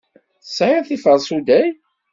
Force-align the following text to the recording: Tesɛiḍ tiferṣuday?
Tesɛiḍ 0.43 0.83
tiferṣuday? 0.87 1.67